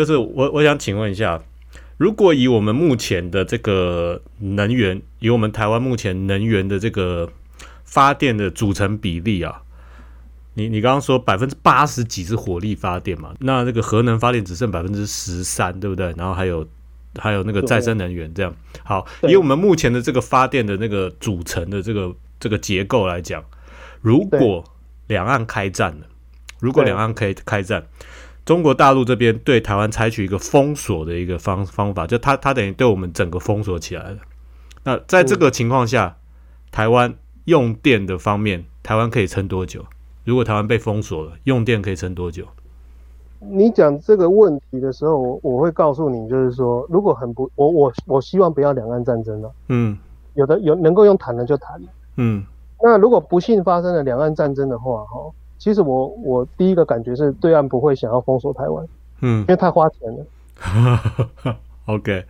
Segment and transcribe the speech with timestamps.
[0.00, 1.42] 就是我我想请问一下，
[1.98, 7.30] 如果以我们目前的这个能源，以我们台湾目前能源的这个
[7.84, 9.60] 发电的组成比例啊，
[10.54, 13.34] 你你刚刚说百分之八十几是火力发电嘛？
[13.40, 16.14] 那这个核能发电只剩百分之十三，对不对？
[16.16, 16.66] 然后还有
[17.18, 18.56] 还有那个再生能源这样。
[18.82, 23.44] 好，以我们目前的这个发电的那个组成的这个这个结构来讲，
[24.00, 24.64] 如果
[25.08, 26.06] 两岸开战了，
[26.58, 27.84] 如果两岸可以开战。
[28.44, 34.18] 中国大陆这边对台湾采取一个封锁的一个方方法，就它它等于对我们整个封锁起来了。
[34.82, 36.16] 那在这个情况下，
[36.72, 39.84] 台湾用电的方面，台湾可以撑多久？
[40.24, 42.44] 如果台湾被封锁了，用电可以撑多久？
[43.38, 49.52] 你讲这个问题的时候，我我会告诉你，就是说，如果很不，我我我希望不要两岸战争了。
[49.68, 49.96] 嗯，
[50.34, 51.80] 有的有能够用谈的就谈。
[52.16, 52.44] 嗯，
[52.82, 55.30] 那如果不幸发生了两岸战争的话，哈。
[55.60, 58.84] 其实我我第一个感觉是对岸不会想要封锁台湾，
[59.20, 61.56] 嗯，因为太花钱了。
[61.84, 62.24] OK，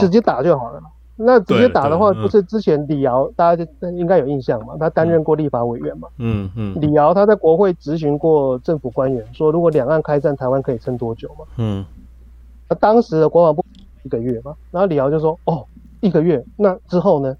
[0.00, 0.80] 直接打就好了。
[1.16, 4.74] 那直接打的话，不是之前李敖大家就应该有印象嘛？
[4.80, 6.08] 他担任过立法委员嘛？
[6.16, 6.74] 嗯嗯。
[6.80, 11.44] 李敖他在国会咨询过政府官员，说如果两岸开战，台湾可以撑多久嘛？
[11.58, 11.84] 嗯。
[12.70, 13.62] 那当时的国防部
[14.02, 15.66] 一个月嘛，然后李敖就说：“哦，
[16.00, 17.36] 一个月，那之后呢？”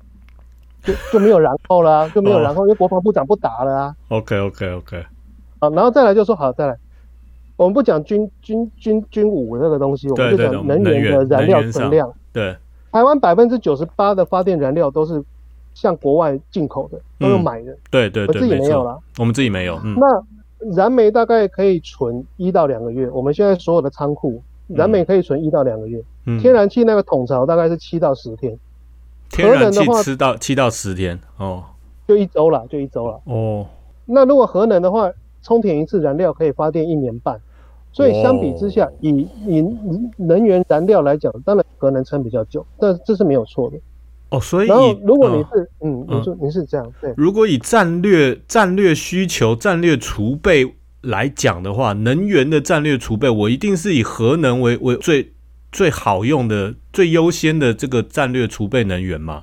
[0.85, 3.97] 就就没有然后了，就没有然后，因为国防部长不打了啊。
[4.09, 5.07] OK OK OK。
[5.63, 6.77] 啊，然后再来就说好，再来，
[7.57, 12.13] 我们不讲军军军军武这个东西，我们就讲能源的燃料存量。
[12.33, 12.57] 对，
[12.91, 15.23] 台湾百分之九十八的发电燃料都是
[15.73, 17.79] 向国外进口的，都是买的。
[17.93, 19.79] 对对对，我自己没有了，我们自己没有。
[19.97, 26.03] 那燃煤大概可以存一到两个月，我们现在所有的仓库燃煤可以存一到两个月。
[26.41, 28.59] 天然气那个桶槽大概是七到十天，
[29.31, 31.63] 天然气吃到七到十天哦，
[32.09, 33.21] 就一周了，就一周了。
[33.27, 33.65] 哦，
[34.07, 35.09] 那如果核能的话。
[35.43, 37.41] 充填一次燃料可以发电一年半，
[37.93, 39.11] 所以相比之下，以
[39.47, 39.63] 以
[40.17, 43.77] 能源燃料来讲，当然核能撑比较久，但这是没有错的。
[44.31, 47.13] 哦，所以然后如果你是嗯，你说你是这样对。
[47.17, 55.33] 如果以战略战略需求、战略储备来讲的话，能源的战略储备，我一定是以核能为为最
[55.71, 59.43] 最好用的、最优先的这个战略储备能源嘛，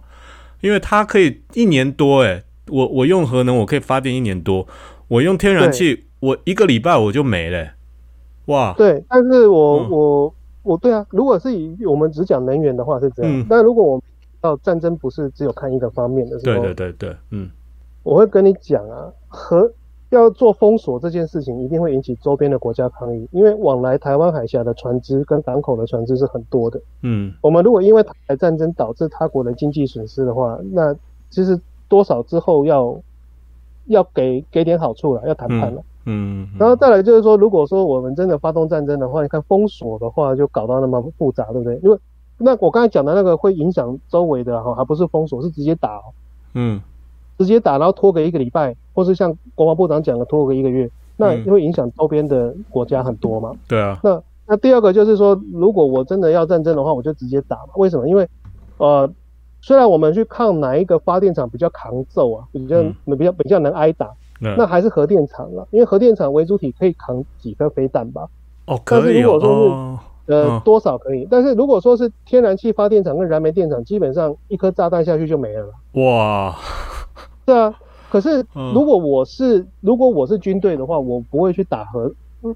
[0.62, 4.66] 因为它可以一年多，诶，我我用核能，我可以发电一年多。
[5.10, 7.68] 我用天然气，我一个礼拜我就没了，
[8.46, 8.76] 哇！
[8.78, 14.04] 对，但是我我我对啊，如果是以我们只讲能源的话是这样，但如果我们
[14.40, 17.50] 到战争不是只有看一个方面的时候，对对对对，嗯，
[18.04, 19.72] 我会跟你讲啊，和
[20.12, 30.96] 要做封锁这件事情，一定会引起周边的国家抗议，因为往来台湾海峡的船只跟港口的船只是很多的，嗯，我们如果因为台海战争导致他国的经济损失的话，那
[31.32, 33.02] 其实多少之后要。
[33.90, 35.82] 要给给点好处了，要谈判了。
[36.06, 41.78] 嗯，然后再来就是说，如果说我们真的发动战争的话，你看封锁的话就搞到那么复杂，对不对？
[41.84, 41.98] 因为
[42.38, 46.02] 那我刚才讲的那个会影响周围的哈，还不是封锁，是直接打。
[46.54, 46.82] 嗯，
[47.38, 53.52] 直接打，然后拖个一个礼拜，或是像国防部长讲的拖个一个月，那会影响周边的国家很多嘛。
[53.68, 54.00] 对啊。
[54.04, 57.74] 那那第二个就是说，如果我真的要战争的话，我就直接打嘛。
[57.76, 58.08] 为什么？
[58.08, 58.28] 因为
[58.78, 59.10] 呃。
[59.62, 64.10] 虽然我们去抗哪一个发电厂比较抗揍啊，比较比较比较能挨打，
[64.40, 68.28] 那还是核电厂啊，因为核电厂为主体可以扛几颗飞弹吧。
[68.66, 69.20] 哦，可以。
[69.20, 75.74] 如果说是呃多少可以，但是如果说是天然气发电厂跟燃煤电厂，基本上一颗炸弹下去就没了。
[75.94, 76.56] 哇，
[77.46, 77.74] 对啊。
[78.12, 78.44] 可是
[78.74, 82.12] 如果我是如果我是军队的话，我不会去打核，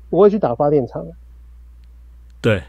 [0.10, 1.06] 不会去打发电厂。
[2.42, 2.64] 对，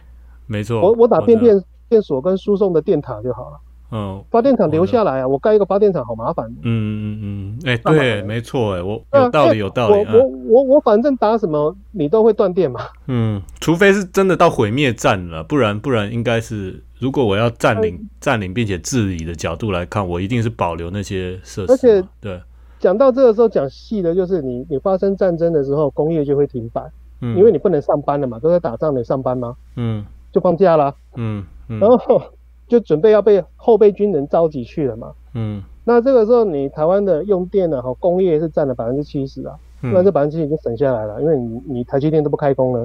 [0.46, 0.80] 没错。
[0.82, 3.58] 我我打变电电所跟输送的电塔就好了。
[3.96, 5.28] 嗯，发电厂留下来啊！
[5.28, 6.44] 我盖一个发电厂好麻烦。
[6.62, 10.04] 嗯嗯嗯，哎，对，没错，哎，我有道理，有道理。
[10.12, 12.80] 我我我我反正打什么你都会断电嘛。
[13.06, 21.72] 嗯，除非是真的到毁灭战了，不然不然应该是，如果我要占领占领并且治理的角度来看，我一定是保留那些设施。
[21.72, 22.40] 而且对，
[22.80, 26.82] 讲到这个时候讲细的就是你你发生战争的时候，工业就会停摆，
[27.20, 29.54] 嗯，因为你不能上班了嘛，都在打仗，你上班吗？
[29.76, 30.92] 嗯，就放假啦。
[31.14, 32.20] 嗯，然后。
[32.74, 35.12] 就准备要被后备军人召集去了嘛。
[35.34, 42.84] 嗯，那这个时候你台湾的用电呢，哈，工业是占了百分之七十啊，那这百分之七十就省下来了，因为你你台积电都不开工了。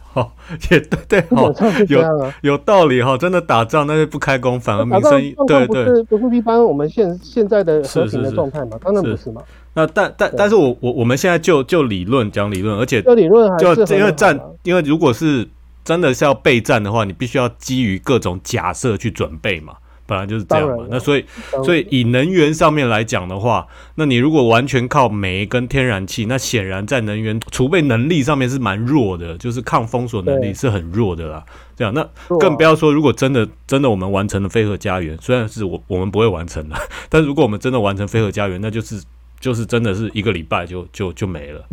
[0.00, 0.32] 好，
[0.70, 1.52] 也对对，好，
[1.88, 5.12] 有有道理哈，真的打仗那就不开工，反而民生
[5.46, 9.40] 对对，不是不是一般我们现现在的和平的状态嘛，当然不是嘛。
[9.74, 15.48] 那但但但是我我我们现在就就理论讲理论，而且就理论还是因为战，因为如果是。
[15.86, 19.74] 真的是要备战的话，你必须要基于各种假设去准备嘛，
[20.04, 20.84] 本来就是这样嘛。
[20.90, 21.24] 那所以，
[21.64, 31.44] 所以以能源上面来讲的话，那你如果完全靠煤跟天然气，那显然在能源储备能力上面是蛮弱的，就是抗封锁能力是很弱的啦。
[31.76, 32.04] 这样，那
[32.40, 36.76] 更不要说如果真的真的我们完成了飞鹤家园，虽然是我我们不会完成的，
[37.08, 39.00] 但如果我们真的完成飞鹤家园，那就是
[39.38, 41.64] 就是真的是一个礼拜就就就没了。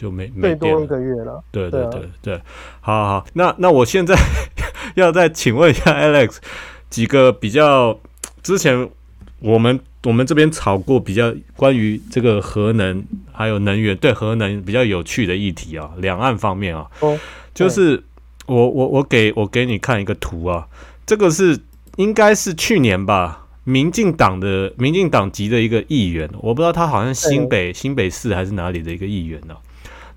[0.00, 2.40] 就没没多一个月了，对对对对，
[2.80, 4.16] 好好，那那我现在
[4.96, 6.36] 要再请问一下 Alex
[6.88, 8.00] 几个比较
[8.42, 8.88] 之前
[9.40, 17.18] 我们我们这边炒过比较关于这个核能还有能源对核能比较有趣的议题啊，两岸方面啊，哦，
[17.52, 18.02] 就是
[18.46, 20.66] 我我我给我给你看一个图啊，
[21.04, 21.58] 这个是
[21.96, 29.54] 应该是去年吧，民进党的民进党籍的一个议员，我不知道他好像新北新北市还是哪里的一个议员呢。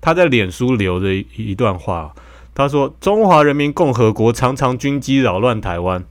[0.04, 2.14] 他在脸书留的一一段话，
[2.54, 6.04] 他说：“中华人民共和国常常军机扰乱台湾。”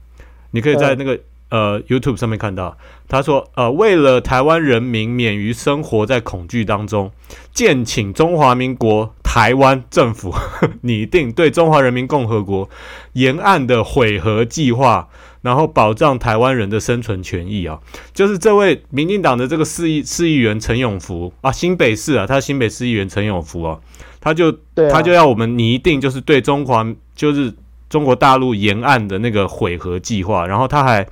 [0.50, 1.16] 你可以在那个
[1.50, 2.76] 呃 YouTube 上面看到。
[3.06, 7.10] 他说：“呃，为了台湾人民免于生活在恐惧当中，
[7.52, 10.34] 建请中华民国台湾政府
[10.82, 12.68] 拟定对中华人民共和国
[13.12, 15.08] 沿岸的毁核计划。”
[15.44, 17.78] 然后保障台湾人的生存权益啊，
[18.14, 23.78] 就是这位民进党的这个市议市议员陈永福啊，新北市啊，他新北市议员陈永福啊，
[24.22, 24.50] 他就
[24.90, 26.82] 他就要我们拟定就是对中华
[27.14, 27.52] 就是
[27.88, 31.06] 中国大陆沿岸的那个毁核计划，然后他还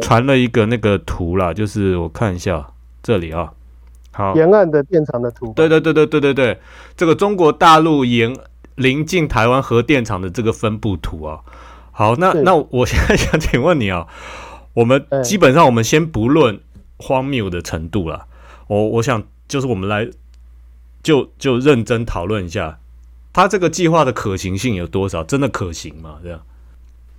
[0.00, 2.66] 传了一个那个图啦，就是我看一下
[3.02, 3.52] 这里啊，
[4.12, 6.58] 好，沿岸的电厂的图，对对对对对对对，
[6.96, 8.34] 这个中国大陆沿
[8.76, 11.40] 临近台湾核电厂的这个分布图啊。
[11.90, 14.06] 好，那那我现在想请问你啊，
[14.72, 16.58] 我们基本上我们先不论
[16.96, 18.26] 荒谬的程度了，
[18.68, 20.08] 我我想就是我们来
[21.02, 22.78] 就就认真讨论一下，
[23.32, 25.24] 他这个计划的可行性有多少？
[25.24, 26.18] 真的可行吗？
[26.22, 26.40] 这样？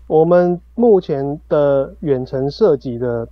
[0.07, 3.27] 我们目前的远程射击的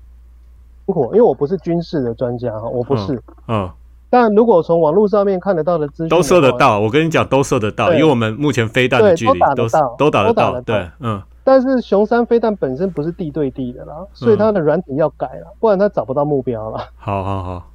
[0.88, 3.70] 火，因为我不是军事的专家哈，我不是，嗯，
[4.10, 6.80] 但如果从网络上面看得到的资讯，都射得到。
[6.80, 9.68] 我跟你讲，都射得到，因为我们目前飞弹的距离都
[9.98, 11.22] 都打得到，对，嗯。
[11.44, 16.88] 但是熊山飞弹本身不是地对地的啦，所以它的软体要改了，不然它找不到目标了。
[16.96, 17.68] 好好好，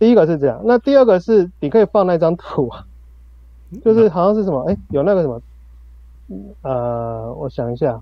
[0.00, 2.68] 第一个是这样，那第二个是你可以放那张图，
[3.84, 5.40] 就是好像是什么，哎，有那个什么，
[6.62, 8.00] 呃，我想一下，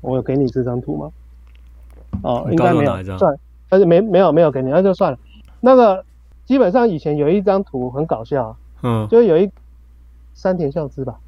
[0.00, 1.10] 我有给你这张图吗？
[2.22, 3.36] 哦，应该没有，算，
[3.68, 5.18] 但是没没有没有给你，那就算了。
[5.60, 6.04] 那个
[6.44, 9.50] 基本上以前有一张图很搞笑，嗯，就有一
[10.34, 11.18] 山田孝之吧。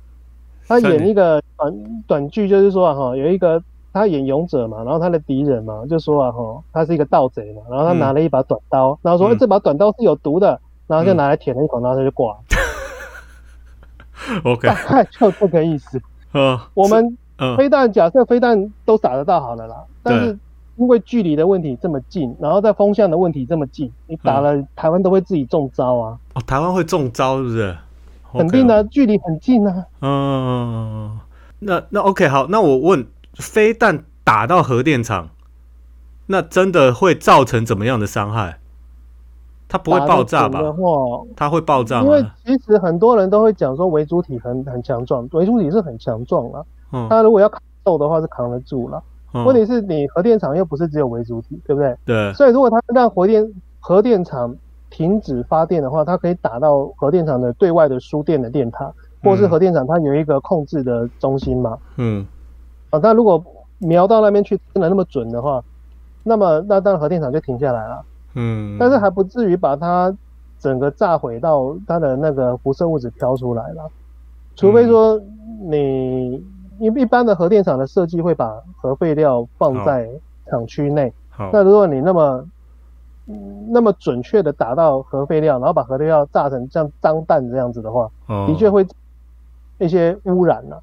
[0.66, 3.62] 他演一个短短剧，就是说啊哈，有一个
[3.92, 12.36] 他演勇者嘛，然后他的敌人嘛，就说啊哈，他是一个盗贼嘛，然后他拿了一把短刀，然后说这把短刀是有毒的，然后就拿来舔了一口，然后他就挂。
[14.44, 16.00] OK，大概 就这个意思。
[16.34, 17.16] 嗯，我们
[17.56, 20.38] 飞弹假设飞弹都打得到好了啦，但是
[20.76, 26.18] 因为距离的问题这么近，然后在风向的问题这么近，你打了台湾都会自己中招啊。
[26.34, 27.76] 哦，台湾会中招是不是？
[28.32, 29.86] 肯定的，距离很近啊。
[30.02, 31.18] 嗯，
[31.60, 35.30] 那那 OK 好，那我问，飞弹打到核电厂，
[36.26, 38.58] 那真的会造成怎么样的伤害？
[39.68, 40.62] 它不会爆炸吧？
[41.36, 42.06] 它会爆炸吗？
[42.06, 46.64] 因为其实很多人都会讲说，维主体很很强壮，维主体是很强壮啊。
[46.92, 49.02] 嗯，它如果要扛揍的话，是扛得住了。
[49.44, 51.94] 问题是你核电厂又不是只有维主体，对不对？
[52.06, 52.32] 对。
[52.32, 53.46] 所以如果它让核电
[53.78, 54.56] 核电厂
[54.88, 58.90] 停止发电的话，它可以打到核电厂的对外的输电的电塔，
[59.22, 61.76] 或是核电厂它有一个控制的中心嘛。
[61.96, 62.26] 嗯。
[62.88, 63.44] 啊，但如果
[63.76, 65.62] 瞄到那边去真的那么准的话，
[66.22, 68.02] 那么那当然核电厂就停下来了。
[68.34, 68.76] 嗯。
[68.78, 70.14] 但是还不至于把它
[70.58, 73.90] 整个炸毁到它的那个辐射物质飘出来了，
[74.56, 75.20] 除非说
[75.68, 76.44] 你
[76.78, 80.08] 因为一般的核电厂的设计会把核废料放在
[80.50, 81.12] 厂区内。
[81.30, 81.50] 好。
[81.52, 82.44] 那如果你那么
[83.70, 88.10] 那么准确的打到核废料，然后把核废料炸成像脏弹这样子的话，
[88.46, 88.86] 的确会
[89.78, 90.82] 一些污染了。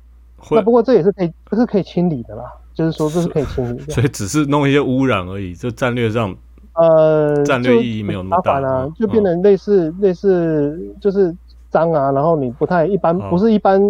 [0.52, 2.44] 那不过这也是可以，不是可以清理的啦。
[2.74, 3.94] 就是说这是可以清理的。
[3.94, 6.36] 所以只是弄一些污染而已，就战略上，
[6.75, 11.36] 呃，战略意义没有那么大啊，就变成类似类似就是
[11.70, 13.82] 脏啊，然后你不太一般，不是一般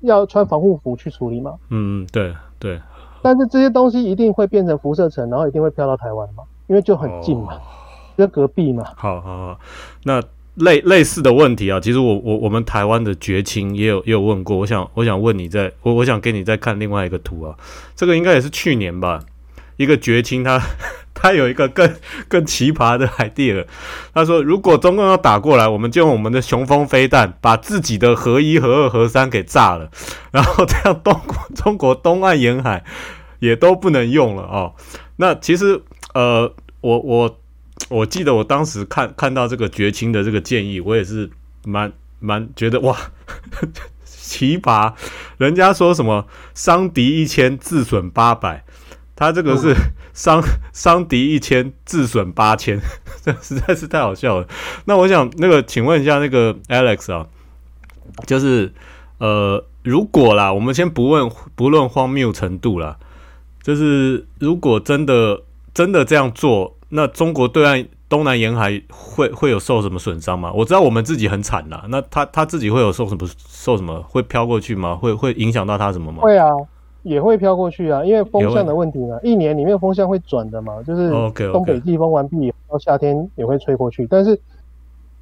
[0.00, 1.54] 要穿防护服去处理嘛。
[1.70, 2.80] 嗯，对对。
[3.22, 7.54] 但是这些东西一定会变成辐射层，然后一定会飘到台湾嘛，因为就很近嘛。
[8.16, 9.60] 就隔壁嘛，好好好，
[10.02, 10.20] 那
[10.56, 17.54] 类类似的问题啊，其实我我我们台湾的绝情也有也有问过，我想我想问你，在我我想给你再看另外一个图啊，
[17.94, 19.20] 这个应该也是去年吧，
[19.76, 20.60] 一个绝情他
[21.20, 21.92] 他有一个更
[22.28, 23.66] 更奇葩的 idea，
[24.14, 29.90] 他说如果中共要打过来，我们就用我们的雄风飞弹把自己的核一、核二、核三给炸了，
[30.30, 31.20] 然后这样东
[31.56, 32.84] 中国东岸沿海
[33.40, 34.74] 也都不能用了哦。
[35.16, 35.82] 那其实
[36.14, 37.38] 呃，我我
[37.88, 41.28] 我记得我当时看看到这个绝清的这个建议，我也是
[41.64, 42.96] 蛮蛮觉得哇，
[44.04, 44.92] 奇葩！
[45.38, 48.64] 人家说什么伤敌一千，自损八百，
[49.16, 49.74] 他这个是
[50.18, 52.80] 伤伤敌一千，自损八千，
[53.22, 54.48] 这实在是太好笑了。
[54.86, 57.24] 那我想那个，请问一下那个 Alex 啊，
[58.26, 58.72] 就是
[59.18, 62.96] 呃，如果啦，我们先不问不论荒谬程度啦，
[63.62, 65.42] 就是如果真的。
[65.74, 70.50] 真的这样做，那中国对岸东南沿海会会有受什么损伤吗？
[70.52, 74.96] 我知道我们自己很惨呐，那他他自己会有受什么受什么会飘过去吗？
[74.96, 76.22] 会会影响到他什么吗？
[76.22, 76.48] 会啊，
[77.08, 81.10] 也会飘过去啊，因为风向的问题嘛，一年里面风向会转的嘛，就是
[81.50, 84.06] 东北季风完毕，到夏天也会吹过去。
[84.06, 84.38] 但是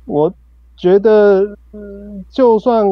[0.04, 0.32] 我
[0.76, 1.56] 觉得，
[2.28, 2.84] 就算，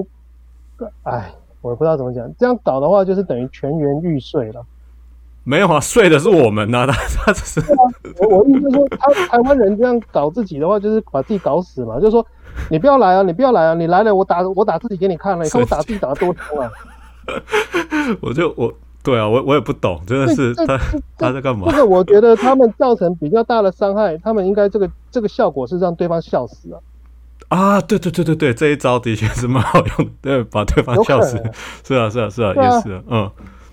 [1.02, 4.64] 哎，我不知道怎么讲，这样搞的话，就是等于全员玉碎了。
[5.42, 6.92] 没有啊，睡的是我们呐，他
[7.26, 7.60] 他只是
[8.20, 11.96] 我我意思说，他台湾人这样搞自己的话，就是把自己搞死嘛。
[11.98, 12.24] 就是说，
[12.70, 16.70] 你不要来啊，你不要来啊，你来了我打我打自己给你看了，你看我打自己打的多痛啊。
[18.20, 18.70] 我就我
[19.04, 20.80] 对啊，我我也不懂，真的是他
[21.18, 21.68] 他在干嘛？
[21.70, 26.80] 这个我觉得他们造成比较大的伤害，他们应该这个这个效果是让对方笑死啊。
[27.48, 31.36] 啊，对对对对对，这一招的确是蛮好用的，对，把对方笑死。
[31.86, 33.30] 是啊是啊是啊，也是，嗯，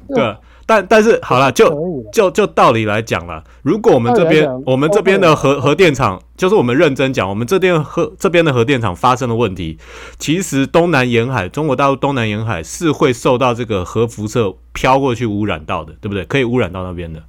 [0.10, 0.36] 对。
[0.72, 1.70] 但但是好了，就
[2.13, 9.78] 就就道理来讲了，如果我们这边我们这边的核核电厂，就是我们认真讲，我们这边核这边的核电厂发生的问题，
[10.18, 16.24] 其实东南沿海，中国大陆东南沿海是会受到这个核辐射飘过去污染到的，对不对？
[16.24, 17.22] 可以污染到那边的，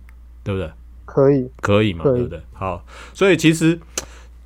[0.45, 0.71] 对不对？
[1.05, 2.41] 可以，可以嘛，对不对？
[2.53, 3.81] 好，所以其实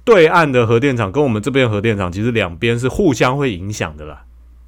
[0.04, 4.22] 对岸的核电厂跟我们这边核电厂，其实两边是互相会影响的啦。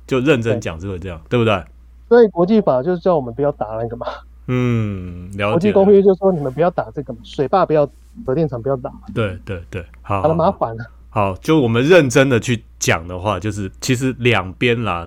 [0.07, 1.65] 就认真讲是会这样，对不对？
[2.09, 4.07] 所以国际法就是叫我们不要打那个嘛。
[4.47, 5.51] 嗯，了解。
[5.51, 7.87] 国际公约就说你们不要打这个嘛，水坝不要，
[8.25, 8.91] 核电厂不要打。
[9.15, 10.23] 对对对，好。
[10.23, 10.85] 好了，麻烦了。
[11.11, 15.07] 好，就我们认真的去讲的话，就是其实两边啦，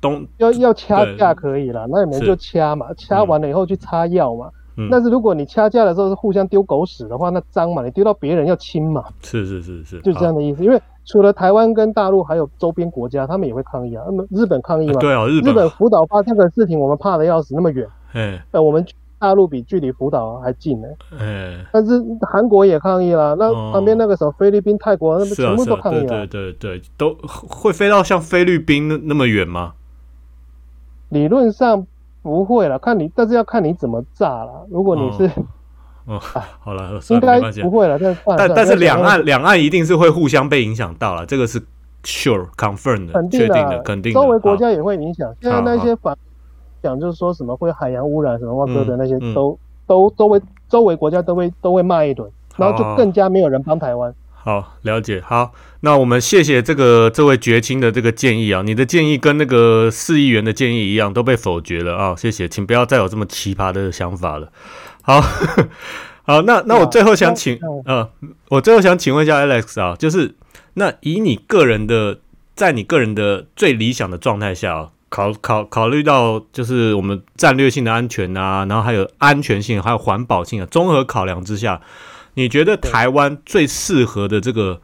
[0.00, 4.48] 东要要掐架可以啦，那你们就掐嘛，掐完了以后去擦药嘛。
[4.76, 4.88] 嗯。
[4.88, 9.04] 但是如果你掐架的时候是互相丢狗屎的话，那脏嘛，你丢到别人要亲嘛。
[9.22, 10.80] 是是是是，就这样的意思，因为。
[11.04, 14.04] 除了台湾跟大陆，还有周边国家，他们也会抗议啊。
[14.06, 15.00] 那么日本抗议嘛？
[15.00, 17.86] 对啊，日本日本福岛发生的事情，我们怕的要死，那么远。
[18.12, 18.84] 哎，呃，我们
[19.18, 20.88] 大陆比距离福岛还近呢。
[21.18, 26.26] 哎，但是韩国也抗议了，那旁边那个什么菲律宾、泰国，那不全部都抗议了。
[26.26, 29.72] 对对对，都会飞到像菲律宾那那么远吗？
[31.08, 31.86] 理论上
[32.22, 34.66] 不会了，看你，但是要看你怎么炸了。
[34.70, 35.30] 如果你是。
[36.06, 36.18] 哦，
[36.60, 37.98] 好了，应该不会了。
[38.36, 41.60] 但但是两岸两岸一定是会互相被影响到了，这个是
[42.02, 44.20] sure confirm 的，确定的，肯定的。
[44.20, 45.32] 周围国家也会影响。
[45.40, 46.16] 现在那些反
[46.82, 54.12] 讲就是说什么会海洋污染什么哇哥的那些，都都周围周围国家都会都会骂一顿，然后就更加没有人帮台湾。
[54.42, 55.20] 好，了解。
[55.20, 62.16] 好，那我们谢谢这个这位绝亲的这个建议啊，你的建议跟那个四亿元的建议一样，都被否决了啊。
[62.16, 64.48] 谢谢，请不要再有这么奇葩的想法了。
[65.02, 65.20] 好
[66.24, 68.08] 好，那那我最后想请呃，
[68.50, 70.36] 我最后想请问一下 Alex 啊，就是
[70.74, 72.20] 那以你个人的，
[72.54, 81.80] 在你个人的最理想的状态下，考考考虑到就是我们战略性的安全啊，然后还有安全性，还有环保性啊，综合考量之下，
[82.34, 84.80] 你觉得台湾最适合的这个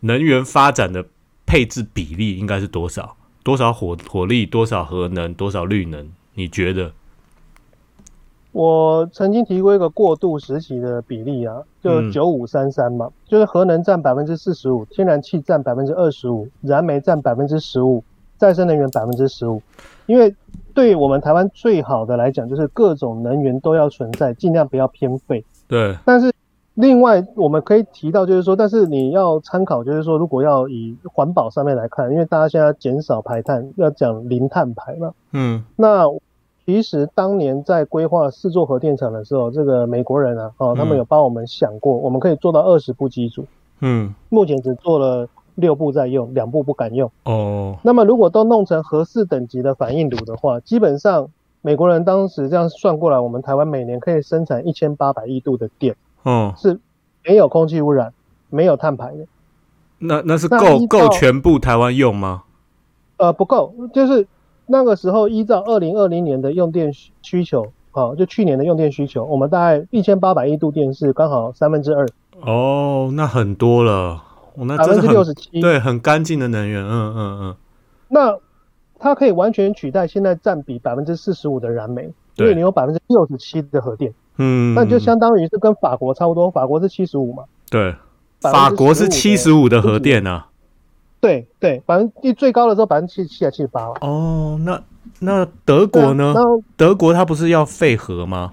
[0.00, 1.04] 能源发展的
[1.44, 3.16] 配置比例应该是多少？
[3.42, 6.08] 多少火火力，多少核能，多少绿能？
[6.34, 6.92] 你觉得？
[8.56, 18.02] 我曾经提过一个过渡时期的比例啊，就九五三三嘛，就是核能占百分之四十五，天然气占百分之二十五，燃煤占百分之十五，
[18.38, 19.60] 再生能源百分之十五。
[20.06, 20.34] 因为
[20.72, 25.44] 对我们台湾最好的来讲，就是各种能源都要存在，尽量不要偏废。
[25.68, 25.94] 对。
[26.06, 26.32] 但是
[26.72, 35.12] 另外我们可以提到，就是说，但是你要参考，就是说，如果要以环保上面来看，因为大家现在减少排碳，要讲零碳排嘛。
[35.32, 35.62] 嗯。
[35.76, 36.06] 那。
[36.66, 43.46] 其实当年在规划四座核电厂的时候，这个美国人啊，哦，他们有帮我们想过，我们可以做到二十部机组。
[43.78, 47.08] 嗯，目前只做了六部在用，两部不敢用。
[47.22, 51.28] 哦，那么如果都弄成核四等级的反应炉的话，基本上
[51.62, 55.94] 美国人当时这样算过来，我们台湾每年可以生产一千八百亿度的电。
[56.24, 56.80] 哦，是
[57.24, 58.12] 没有空气污染，
[58.50, 59.24] 没有碳排的。
[60.00, 62.42] 那那是够够全部台湾用吗？
[63.18, 64.26] 呃，不够，就是。
[64.66, 66.92] 那个时候，依照二零二零年的用电
[67.22, 72.06] 需求，啊，就去年的用电需求，我们大概一千八百亿度电是刚好三分之二。
[72.40, 74.22] 哦，那很多了，
[74.56, 77.56] 那百分之六十七，对，很干净的能源，嗯嗯嗯。
[78.08, 78.36] 那
[78.98, 84.12] 它可以完全取代现在占比百分之四十五的燃煤，因为你有百分之六十七的核电。
[84.38, 87.44] 嗯，那就相当于是跟法国差不多，法国是七十五嘛。
[87.70, 87.94] 对，
[88.40, 90.44] 法国是七十五的核电呢。
[91.20, 94.80] 对对，百分之最高的时候百分之七十七还七十八哦，那
[95.18, 96.34] 那德国呢？
[96.76, 98.52] 德国它不是要废核吗？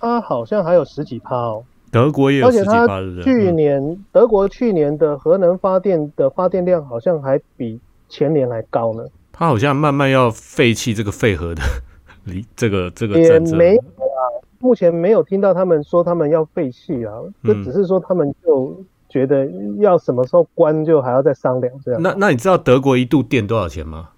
[0.00, 1.62] 它好像还有十几趴哦。
[1.90, 9.04] 德国也有十几趴，去年德国去年的核能发电的发电量好像还比前年还高呢。
[9.30, 11.62] 它好像慢慢要废弃这个废核的，
[12.24, 14.20] 离这个这个也没有啊。
[14.58, 17.12] 目前没有听到他们说他们要废弃啊，
[17.44, 18.82] 这只是说他们就。
[19.08, 19.46] 觉得
[19.78, 22.02] 要什么时候关，就还要再商量这样。
[22.02, 24.10] 那那你知道德国一度电多少钱吗？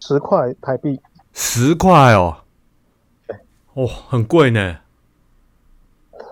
[0.00, 1.00] 十块台币。
[1.32, 2.38] 十块哦。
[3.26, 3.36] 对。
[3.74, 4.76] 哦，很贵呢。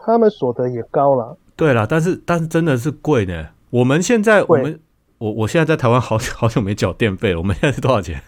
[0.05, 1.37] 他们所得也高了。
[1.57, 3.49] 对了，但是但是真的是贵呢。
[3.71, 4.81] 我们现在我们。
[5.19, 7.39] 我我现在在台湾好久好久没缴电费了。
[7.39, 8.21] 我们现在是多少钱？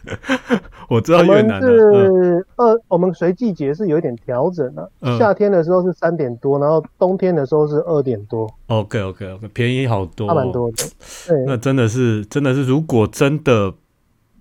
[0.89, 4.91] 我知道越南是二，我们随季节是有一点调整的。
[5.19, 8.49] 夏天的时候是三点多，然后冬天的时候是二点多。
[8.67, 10.85] OK OK OK，便宜好多，差蛮多的。
[11.29, 13.75] 对，那真的是真的是，如果真的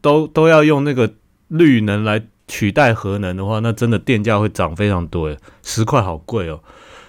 [0.01, 1.11] 都都要用那个
[1.49, 5.27] 绿能来取代核能的话，那真的电价会涨非常多。
[5.27, 6.59] 诶，十块好贵哦。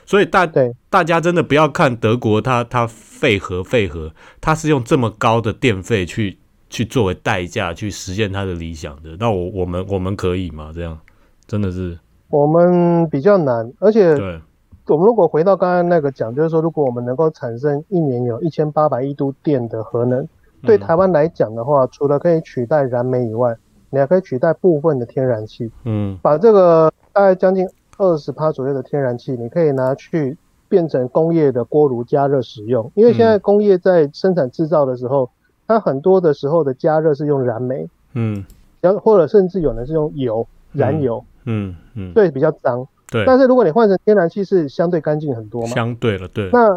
[0.05, 6.39] 所以大对大家真的不要看德国，它它废核废核，它是用这么高的电费去
[6.71, 9.17] 去作为代价去实现他的理想的。
[9.19, 10.71] 那我我们我们可以吗？
[10.75, 10.99] 这样
[11.47, 11.99] 真的是
[12.31, 14.41] 我们比较难，而且对，
[14.87, 20.27] 我们如果回到刚刚那个讲，就是说，如果我们能够产生一年有一千八百亿度电的核能，
[20.63, 23.57] 对台湾来讲的话，除了可以取代燃煤以外，
[23.91, 27.67] 你还可以取代部分的天然气，嗯，把这个大概将近。
[28.01, 32.89] 二十帕左右的天然气，你可以拿去变成工业的锅炉加热使用。
[32.95, 35.29] 因为现在工业在生产制造的时候，
[35.69, 38.45] 它很多的时候的加热是用燃煤，嗯，
[38.81, 42.85] 然后或者甚至有的是用油燃油，嗯嗯，对，比较脏。
[43.11, 45.69] 对，但是如果你换成天然气，是相对干净很多嘛？
[45.69, 46.51] 相对了，对。
[46.53, 46.69] 那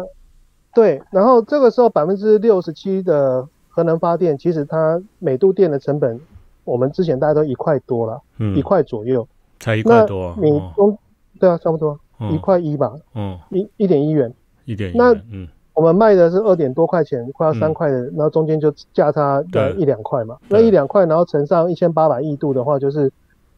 [0.74, 6.20] 对，然后这个时候百分之六十七的核能发电，其实它每度电的成本，
[6.64, 8.20] 我们之前大家都一块多了，
[8.54, 9.26] 一块左右，
[9.58, 10.96] 才一块多，你中。
[11.40, 11.98] 对啊，差不多
[12.30, 14.32] 一块一吧，嗯，一一点一元，
[14.64, 23.10] 一点一那嗯，我们卖的是二点多块钱，快要三块的，然后中间就价差的一两块嘛，那一两块，然后乘上一千八百亿度的话，就是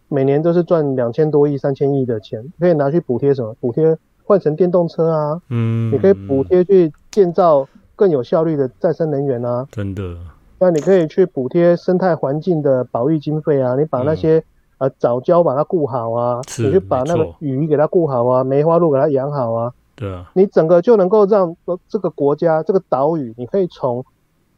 [0.09, 3.55] 每年都是赚两千多亿、三千亿的钱，可以拿去补贴什么？
[3.61, 10.16] 补贴换成电动车啊，嗯，你可以补贴去建造更有效率的再生能源啊，真的，
[10.59, 14.42] 那你可以去补贴生态环境的保育经费啊，你把那些。
[14.77, 19.72] 啊，早教把它顾好啊，你去把那个鱼给它顾好啊，梅花鹿给它养好啊。
[19.96, 21.57] 对啊，你整个就能够让
[21.88, 24.04] 这个国家这个岛屿，你可以从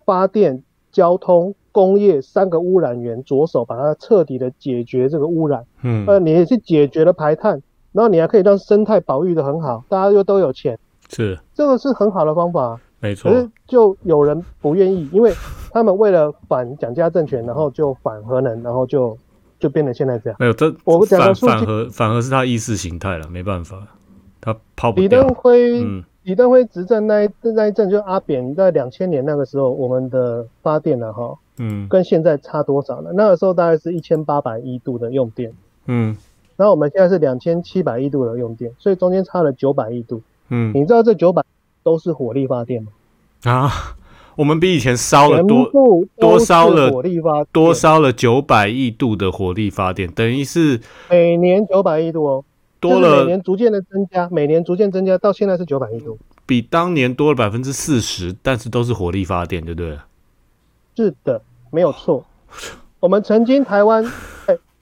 [0.05, 5.65] 发电、交通、工业三个污染源着手，把它彻底的解决这个污染。
[5.83, 10.79] 嗯，呃，你也是解决了排碳，然后你还可以让生态保育的很好，大家又都有钱。
[11.09, 12.81] 是，这个是很好的方法。
[13.01, 13.31] 没错。
[13.31, 15.33] 可是就有人不愿意，因为
[15.71, 19.17] 他们为了反蒋家政权，然后就反核能，然后就。
[19.59, 23.79] 就变成现在这样，没有这我讲的反核反核是他意识形态了，没办法，
[24.47, 25.23] 他抛不掉。
[25.23, 25.85] 李登辉，
[26.23, 33.11] 李登辉执政那一那一阵，就阿扁在两千年那个时候，我们的发电呢，哈，嗯，跟现在差多少呢？
[33.13, 35.53] 那个时候大概是一千八百亿度的用电，
[35.87, 36.17] 嗯，
[36.57, 41.43] 然后我们现在是两千七百亿度的用电，所以中间差了九百亿度，嗯，你知道这九百
[41.83, 42.89] 都是火力发电吗？
[43.45, 43.71] 啊？
[44.37, 45.67] 我们比以前烧了多
[46.21, 50.79] 多烧了火力发多烧了九百亿度的火力发电，等于是
[51.09, 52.45] 每年九百亿度哦，
[52.91, 59.99] 多了每年逐渐的增加，每年逐渐增加，到现在是九百亿度，比当年多了百分之四十，但是都是火力发电，对不对？
[60.97, 62.25] 是的，没有错。
[63.01, 64.05] 我们曾经台湾。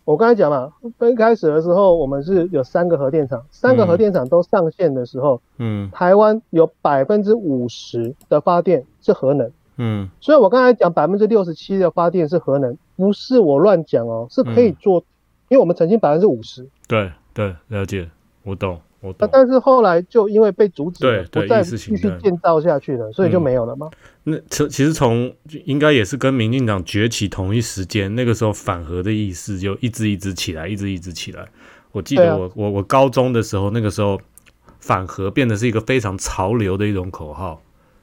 [0.06, 15.02] 我刚才讲嘛，刚开始的时候，我们是有三个核电厂，三个核电厂都上线的时候，嗯，台湾有百分之五十的发电是核能，嗯，所以我刚才讲百分之六十七的发电是核能，不是我乱讲哦，是可以做，
[15.48, 18.08] 因为我们曾经百分之五十，对对，了解，
[18.44, 18.80] 我懂。
[19.18, 23.90] 那但是后来就因为被阻止，不再继续建造下去了，所以就没有了吗？
[24.22, 25.30] 那其其实从
[25.66, 31.46] 应该也是跟民进党崛起同一时间，那个时候反核的意识就一直一直起来，一直一直起来。
[31.92, 34.18] 我记得我我我高中的时候，那个时候
[34.80, 37.60] 反核变得是一个非常潮流的一种口号。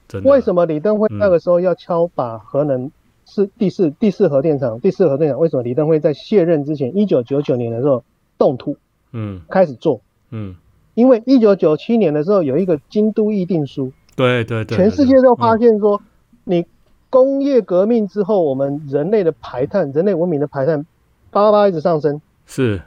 [0.08, 0.30] 真的？
[0.30, 2.91] 为什么李登辉那个时候要敲把核能
[3.26, 4.80] 是第四第四核电厂？
[4.80, 8.04] 第四核电厂为什么李登辉在卸任之前，一九九九年的时候
[8.38, 8.78] 动土，
[9.13, 10.56] 嗯，开始做，嗯。
[10.93, 16.02] 因为一九九七年的时候有一个京都议定书，对对对，全世界都发现说，
[16.43, 16.65] 你
[17.10, 20.86] 工业革命之后，我们人类的排碳，人类文明的排碳，
[21.32, 22.82] 叭叭叭一直上升，是，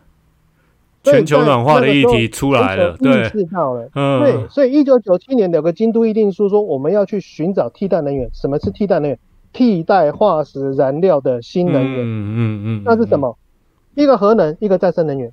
[1.02, 8.28] 全球暖化的议题出来了，对，意识到了，对，所以一九九七年有个京都议定书说，我们要去寻找替代能源。
[8.34, 9.18] 什么是替代能源？
[9.54, 12.00] 替代化石燃料的新能源。
[12.00, 13.38] 嗯嗯嗯，那是什么？
[13.94, 15.32] 一个核能，一个再生能源。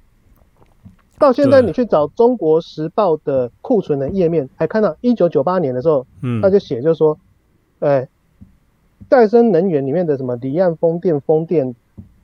[1.21, 6.05] 到现在你去找《中国时报》的库存的页面，还看到一九九八年的时候，
[6.41, 7.17] 他就写就说，
[7.79, 8.10] 哎，
[9.07, 11.73] 再生能源里面的什么离岸风电、风电。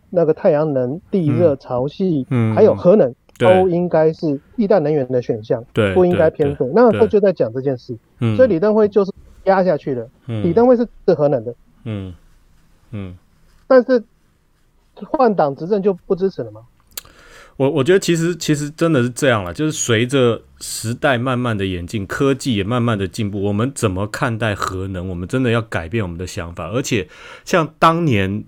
[0.09, 6.65] 那个太阳能、地热、潮汐，嗯，还有核能，都应该是替代能源的选项，对，不应该偏废。
[6.73, 9.11] 那他就在讲这件事，嗯，所以李登辉就是
[9.43, 10.07] 压下去了。
[10.25, 12.13] 李登辉是是核能的，嗯。
[12.91, 13.17] 嗯，
[13.67, 14.01] 但是
[14.95, 16.61] 换党执政就不支持了吗？
[17.57, 25.09] 我我觉得其实其实真的是这样了，就是随着时代慢慢的演进，科技也慢慢的进步，我们怎么看待核能？
[25.09, 27.09] 我们真的要改变我们的想法，而且
[27.43, 28.45] 像当年。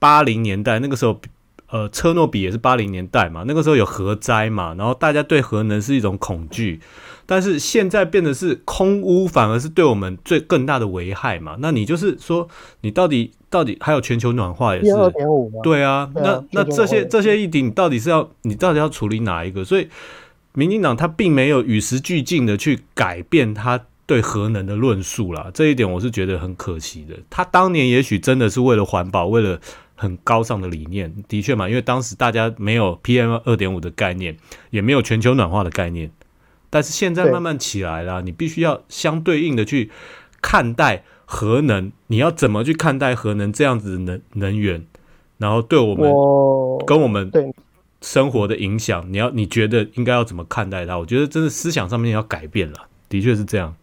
[0.00, 1.20] 八零年代那个时候，
[1.70, 6.78] 呃，车诺比也是八零年代嘛，那个时候有核灾嘛，然后大家对核能是一种恐惧，
[7.30, 11.58] 但是现在变得是空污，反而是对我们最更大的危害嘛。
[11.60, 12.48] 那你就是说，
[12.80, 19.62] 你到底到底还有全球暖化也是二点五对啊，那那这些这些议题，你到底是要你到底要处理哪一个？
[19.62, 19.86] 所以，
[20.54, 23.84] 民进党他并没有与时俱进的去改变他。
[24.08, 27.14] 对核能的论述啦，这一点我是觉得很可惜的。
[27.28, 29.60] 他当年也许真的是为了环保，为了
[29.94, 34.34] 很高尚的理念，的确嘛，因为当时大家没有 PM 二点五的概念，
[34.70, 36.10] 也没有全球暖化的概念。
[36.70, 39.90] 但是现在慢慢起来了，你必须要相对应的去
[40.40, 44.84] 看待核能，你要怎么去看待核能这样子的能能源，
[45.38, 46.12] 然后对我们
[46.86, 47.54] 跟我们对
[48.00, 50.96] 生活的影响，你要你觉得应该要怎么看待它？
[50.98, 53.74] 我觉得真的思想上面要改变了，的确是这样。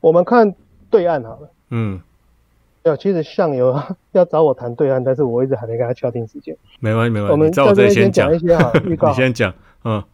[0.00, 0.54] 我们看
[0.90, 2.00] 对岸好了，嗯，
[2.82, 6.56] 要其实上游 要找我谈对岸，但是我一直还没跟他敲定时间。
[6.78, 7.32] 没关系，没关系。
[7.32, 9.08] 我们在这里先讲一些哈预告。
[9.10, 9.52] 你先讲，
[9.84, 10.04] 嗯，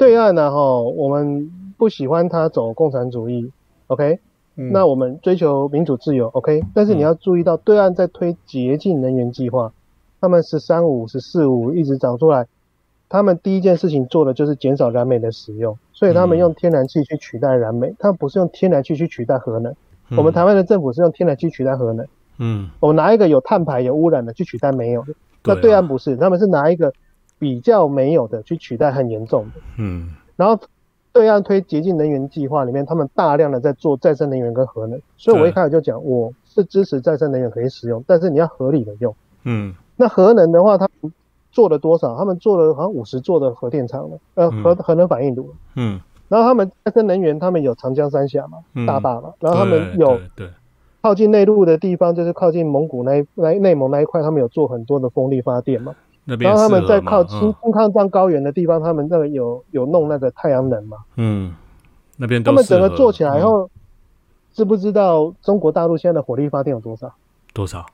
[0.00, 3.52] 对岸呢，哈，我们不喜欢他走共产主义
[3.88, 4.18] ，OK？
[4.54, 6.62] 那我们追求民主自由，OK？
[6.72, 9.74] 但是你要注意到，对岸在推洁净能源计划，
[10.18, 12.46] 他们十三五、十四五一直涨出来。
[13.10, 19.74] 他们第一件事情做的就是减少燃煤的使用，所以他们用天然气去取代燃煤，他们不是用天然气去取代核能。
[20.16, 22.06] 我们台湾的政府是用天然气取代核能。
[22.38, 25.12] 嗯，我们拿一个有碳排、有污染的去取代没有的。
[25.44, 26.90] 那对岸不是，他们是拿一个
[27.40, 29.60] 比较没有的去取代很严重的。
[29.78, 30.56] 嗯，然后
[31.12, 35.00] 对岸推洁净能源计划里面，他们大量的在做再生能源跟核能。
[35.16, 39.12] 所以我一开始就讲，我是支持再生能源可以使用，但是你要合理的用。
[39.42, 40.88] 嗯，那核能的话，它。
[41.52, 42.16] 做了多少？
[42.16, 45.52] 他们做了好像五十座的核电厂了，呃，核核能反应炉。
[45.74, 50.48] 嗯，然后他们再生能源，他们有长江三峡嘛，大坝嘛，然后他们有对
[51.02, 55.92] 靠近内陆的地方，就是靠近蒙古那那内蒙那一块，他们有做很多的风力发电嘛。
[56.38, 60.98] 然后他们在靠青青康藏高原的地方，他们那个有有弄那个太阳能嘛。
[61.16, 61.54] 嗯，
[62.16, 63.70] 那边他们整个做起来以后，
[64.52, 67.12] 知不知道中国大陆现在的火力发电有多少？
[67.52, 67.86] 多少？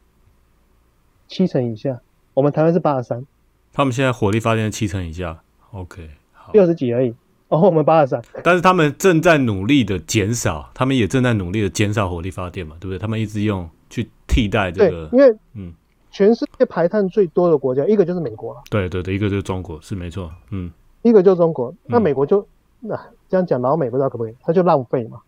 [1.28, 2.00] 七成以下。
[2.34, 3.26] 我们台湾是八十三。
[3.72, 5.38] 他们现在火力发电七成以下
[5.72, 7.14] ，OK，好，六十几而已。
[7.48, 8.22] 哦，我们八十三。
[8.42, 12.98] 但是他们正在努力的减少，他们也正在努力的减少火力发电嘛，对不对？
[12.98, 15.72] 他们一直用去替代这个，因为嗯，
[16.16, 18.62] 全世界排碳最多的国家，一个就是美国了。
[18.70, 20.30] 对对对，一个就是中国，是没错。
[20.50, 22.46] 嗯，一个就是中国，那美国就
[22.80, 22.98] 那
[23.28, 24.34] 这样讲老美不知道可不可以？
[24.40, 25.18] 他就浪费嘛，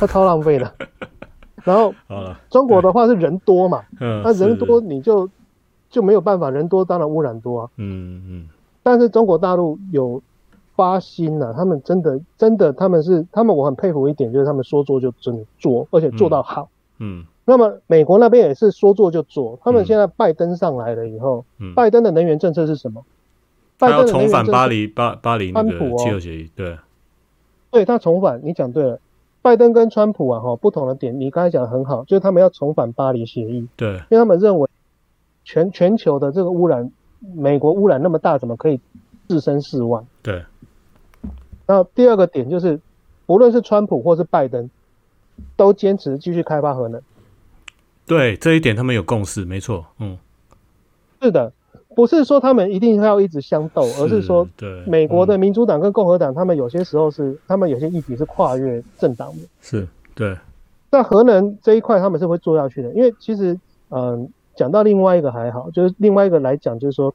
[0.00, 0.72] 他超浪费的。
[1.62, 1.94] 然后
[2.48, 5.28] 中国的话是人多嘛，嗯那人多你就。
[5.90, 7.70] 就没有办法，人多当然污染多啊。
[7.76, 8.48] 嗯嗯。
[8.82, 10.20] 但是中国大陆有
[10.74, 16.68] 发心呐，他们真的真的，他们是他们，我很佩服一点，就是他们说做就真的做，而且做到好。
[16.98, 17.24] 嗯。
[17.44, 23.04] 那么美国那边也是说做就做，他们现在拜登上来了以后，拜登的能源政策是什么？
[23.78, 26.78] 他要重返巴黎巴巴黎那个气候协议，对。
[27.70, 29.00] 对他重返，你讲对了。
[29.42, 33.68] 拜登跟川普啊，哈，不同的点，你刚才讲的很好，就是他们要重返巴黎协议。
[33.76, 33.88] 对。
[33.94, 34.68] 因为他们认为。
[35.46, 36.90] 全全球的这个污染，
[37.34, 38.80] 美国污染那么大，怎么可以
[39.28, 40.02] 置身事外？
[40.22, 40.42] 对。
[41.66, 42.80] 然后第二个点就是，
[43.26, 44.70] 无论是川普或是拜登，
[45.54, 47.02] 都坚持继续开发核能。
[48.06, 49.84] 对这一点，他们有共识，没错。
[49.98, 50.16] 嗯，
[51.20, 51.52] 是的，
[51.94, 59.42] 不是说他们一定要一直相斗，而是说，对美国的民主党跟共和党，他们有些时候是，他们有些议题是跨越政党的。
[59.60, 60.36] 是，对。
[60.90, 63.58] 那核能这一块，他们是会做下去的，因为其实，
[63.90, 64.28] 嗯。
[64.56, 67.12] 讲到另外一个还好，就是另外一个来讲，就是说，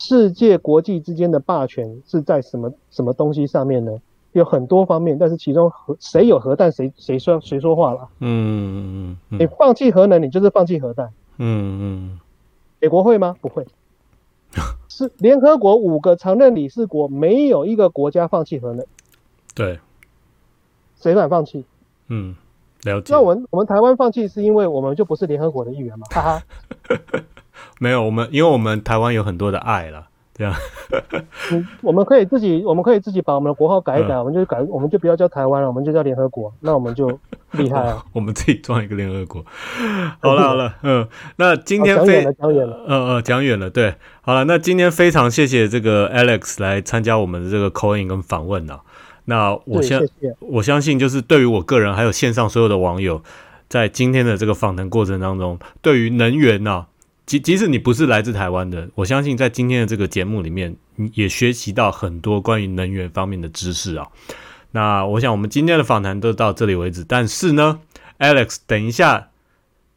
[0.00, 3.92] 世界国际之间的霸权是在什么什么东西上面呢？
[4.32, 8.08] 有很多方面，但是其中核谁有核弹，谁谁说谁说话了。
[8.20, 9.38] 嗯嗯嗯。
[9.38, 11.08] 你放弃核能，你就是放弃核弹。
[11.38, 12.20] 嗯嗯。
[12.80, 13.36] 美国会吗？
[13.40, 13.66] 不会。
[14.88, 18.84] 是联合国五个常任理事国没有一个国家放弃核能。
[19.54, 19.78] 对，
[21.00, 21.64] 谁敢放弃？
[22.08, 22.34] 嗯，
[22.84, 23.12] 了解。
[23.12, 26.06] 那我们我们台湾放弃是因为我们就不是联合国的一员嘛？
[26.10, 26.42] 哈哈。
[27.78, 30.08] 没有，我们因为我们台湾有很多的爱了。
[30.38, 30.54] 这样，
[31.50, 37.08] 嗯，我们可以自己，我们可以自己把我们的国号改一改，我们就改，我们就不要叫台湾了，我们就叫联合国， 那我们就
[37.52, 38.04] 厉害了。
[38.14, 39.44] 我们自己装一个联合国。
[40.20, 48.80] 好了好了，嗯，那今天飞讲远了，嗯嗯，讲远了，对，好了，那今天非常谢谢这个 Alex 来参加我们的这个 i n 跟访问啊。
[49.24, 50.00] 那我相
[50.38, 53.20] 我相信，就是对于我个人还有线上所有的网友，
[53.68, 56.86] 在今天的这个访谈过程当中，对于能源呢。
[57.28, 64.08] 即即使你不是来自台湾的，我相信在今天的这个节目里面，你也学习到很多关于能源方面的知识啊。
[64.70, 67.04] 那我想我们今天的访谈都到这里为止。
[67.04, 67.80] 但是呢
[68.18, 69.28] ，Alex，等一下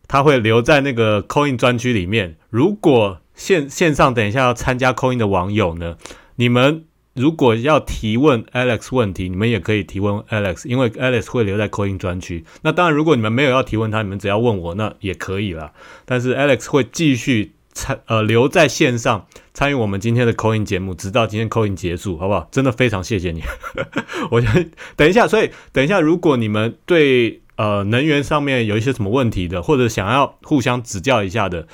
[0.10, 2.36] 他会留在那个 Coin 专区里面。
[2.50, 5.96] 如果线线上等一下要参加 Coin 的网友呢，
[6.36, 6.84] 你们。
[7.14, 12.46] 如果要提问 Alex 问题，你们也可以提问 Alex，因为 Alex 会留在口音专区。
[12.62, 15.74] 那当然，如果你们没有要提问他，你们只要问我，那也可以了。
[16.06, 22.48] 但是 Alex 会继续参呃留在线上参与我们今天的口音节目，直到今天口音结束，好不好？
[22.50, 23.44] 真的非常谢谢你。
[24.32, 31.68] 我想等一下，所以等一下，如果你们对呃能源上面有一些什么问题的，或者想要互相指教一下的，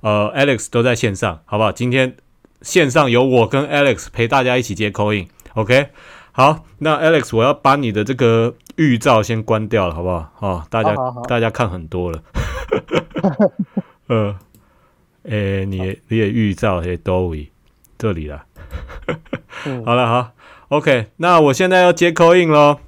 [0.00, 1.70] 呃，Alex 都在线上，好不好？
[1.70, 2.16] 今天。
[2.62, 5.88] 线上有我跟 Alex 陪大家一起接 call in，OK？
[6.32, 10.32] 好，那 Alex，我要把你的这个预兆先关掉了，好不好？
[10.40, 10.94] 哦，大家
[11.28, 12.22] 大家看很多了，
[14.08, 14.36] 呃，
[15.24, 17.48] 诶，你你也预兆些 Dory
[17.98, 18.44] 这里了，
[19.84, 20.32] 好了，好
[20.68, 22.78] ，OK，那我现在要接 call in 喽。